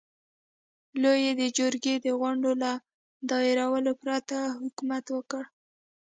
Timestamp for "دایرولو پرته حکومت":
3.29-5.05